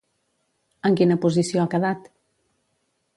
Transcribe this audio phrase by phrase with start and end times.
[0.89, 2.09] En quina posició ha quedat?